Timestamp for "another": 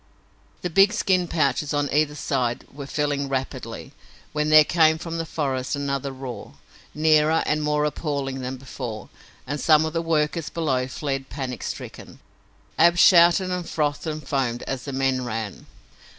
5.75-6.11